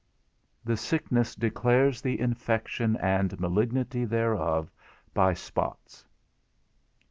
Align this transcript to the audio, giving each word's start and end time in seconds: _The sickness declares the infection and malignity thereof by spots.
_The 0.65 0.79
sickness 0.79 1.35
declares 1.35 2.01
the 2.01 2.19
infection 2.19 2.97
and 2.97 3.39
malignity 3.39 4.03
thereof 4.03 4.71
by 5.13 5.35
spots. 5.35 6.07